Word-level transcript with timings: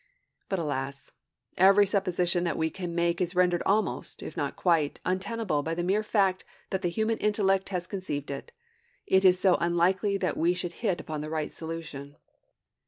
But 0.49 0.57
alas, 0.57 1.11
every 1.59 1.85
supposition 1.85 2.43
that 2.43 2.57
we 2.57 2.71
can 2.71 2.95
make 2.95 3.21
is 3.21 3.35
rendered 3.35 3.61
almost, 3.67 4.23
if 4.23 4.35
not 4.35 4.55
quite, 4.55 4.99
untenable 5.05 5.61
by 5.61 5.75
the 5.75 5.83
mere 5.83 6.01
fact 6.01 6.43
that 6.71 6.81
the 6.81 6.89
human 6.89 7.19
intellect 7.19 7.69
has 7.69 7.85
conceived 7.85 8.31
it 8.31 8.51
it 9.05 9.23
is 9.23 9.39
so 9.39 9.57
unlikely 9.59 10.17
that 10.17 10.37
we 10.37 10.55
should 10.55 10.73
hit 10.81 10.99
upon 10.99 11.21
the 11.21 11.29
right 11.29 11.51
solution! 11.51 12.15